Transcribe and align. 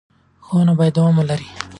ښوونه 0.45 0.73
باید 0.79 0.95
دوام 0.97 1.15
ولري. 1.17 1.47